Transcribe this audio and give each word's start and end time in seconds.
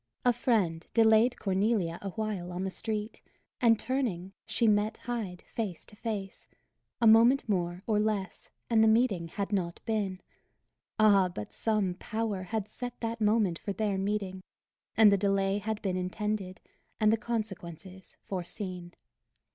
A 0.25 0.33
friend 0.33 0.87
delayed 0.95 1.37
Cornelia 1.37 1.99
a 2.01 2.09
while 2.09 2.51
on 2.51 2.63
the 2.63 2.71
street; 2.71 3.21
and 3.61 3.77
turning, 3.77 4.33
she 4.47 4.67
met 4.67 4.97
Hyde 4.97 5.43
face 5.43 5.85
to 5.85 5.95
face; 5.95 6.47
a 6.99 7.05
moment 7.05 7.47
more, 7.47 7.83
or 7.85 7.99
less, 7.99 8.49
and 8.67 8.83
the 8.83 8.87
meeting 8.87 9.27
had 9.27 9.53
not 9.53 9.79
been. 9.85 10.19
Ah, 10.97 11.27
but 11.29 11.53
some 11.53 11.93
Power 11.99 12.41
had 12.41 12.67
set 12.67 12.99
that 13.01 13.21
moment 13.21 13.59
for 13.59 13.73
their 13.73 13.99
meeting, 13.99 14.41
and 14.97 15.11
the 15.11 15.19
delay 15.19 15.59
had 15.59 15.79
been 15.83 15.97
intended, 15.97 16.61
and 16.99 17.13
the 17.13 17.15
consequences 17.15 18.17
foreseen! 18.23 18.95